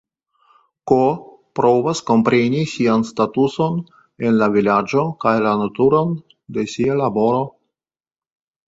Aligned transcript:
K. 0.91 0.95
provas 1.59 2.01
kompreni 2.07 2.63
sian 2.73 3.05
statuson 3.11 3.77
en 4.31 4.41
la 4.41 4.49
vilaĝo 4.57 5.05
kaj 5.27 5.37
la 5.47 5.55
naturon 5.63 6.19
de 6.59 6.69
sia 6.75 6.99
laboro. 7.05 7.49